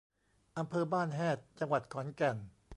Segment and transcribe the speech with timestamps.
[0.57, 2.37] อำเภอบ้านแฮด จังหวัดขอนแก่น